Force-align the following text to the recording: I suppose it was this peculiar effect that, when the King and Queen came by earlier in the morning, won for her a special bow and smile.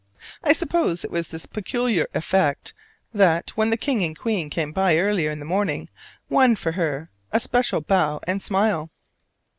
I 0.43 0.51
suppose 0.53 1.05
it 1.05 1.11
was 1.11 1.27
this 1.27 1.45
peculiar 1.45 2.07
effect 2.15 2.73
that, 3.13 3.51
when 3.51 3.69
the 3.69 3.77
King 3.77 4.03
and 4.03 4.17
Queen 4.17 4.49
came 4.49 4.71
by 4.71 4.97
earlier 4.97 5.29
in 5.29 5.37
the 5.39 5.45
morning, 5.45 5.89
won 6.27 6.55
for 6.55 6.71
her 6.71 7.11
a 7.31 7.39
special 7.39 7.81
bow 7.81 8.19
and 8.25 8.41
smile. 8.41 8.89